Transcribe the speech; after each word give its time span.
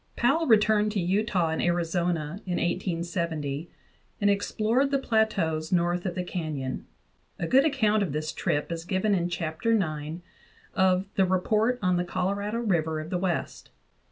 Powell 0.15 0.47
returned 0.47 0.91
to 0.93 0.99
Utah 0.99 1.49
and 1.49 1.61
Arizona 1.61 2.41
in 2.47 2.53
1870 2.57 3.69
and 4.19 4.31
explored 4.31 4.89
the 4.89 4.97
plateaus 4.97 5.71
north 5.71 6.07
of 6.07 6.15
the 6.15 6.23
canyon. 6.23 6.87
A 7.37 7.45
good 7.45 7.65
account 7.65 8.01
of 8.01 8.11
this 8.11 8.31
trip 8.33 8.71
is 8.71 8.83
given 8.83 9.13
in 9.13 9.29
Chapter 9.29 9.73
IX 9.75 10.23
of 10.73 11.05
the 11.17 11.25
"Report 11.25 11.77
on 11.83 11.97
the 11.97 12.03
Colorado 12.03 12.57
River 12.57 12.99
of 12.99 13.11
the 13.11 13.19
West." 13.19 13.69